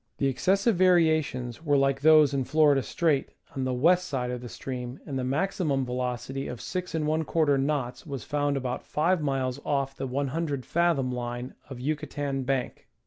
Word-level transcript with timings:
The 0.17 0.25
excessive 0.27 0.77
variations 0.77 1.63
were 1.63 1.77
like 1.77 2.01
those 2.01 2.33
in 2.33 2.43
Florida 2.43 2.81
Strait, 2.81 3.29
on 3.55 3.65
the 3.65 3.73
west 3.75 4.07
side 4.07 4.31
of 4.31 4.41
the 4.41 4.49
stream, 4.49 4.99
and 5.05 5.19
the 5.19 5.23
maximum 5.23 5.85
velocity 5.85 6.47
of 6.47 6.57
6:^ 6.57 7.59
knots 7.61 8.03
was 8.07 8.23
found 8.23 8.57
about 8.57 8.81
5 8.81 9.21
miles 9.21 9.59
off 9.63 9.95
the 9.95 10.07
100 10.07 10.65
fathom 10.65 11.11
line 11.11 11.53
of 11.69 11.77
Yuca 11.77 12.09
tan 12.09 12.41
Bank. 12.41 12.87